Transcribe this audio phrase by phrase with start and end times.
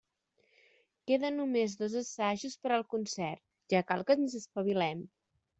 [1.11, 5.07] Queden només dos assajos per al concert, ja cal que ens espavilem.